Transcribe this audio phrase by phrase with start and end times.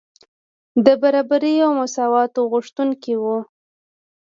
[0.85, 3.37] د برابرۍ او مساواتو غوښتونکي وو.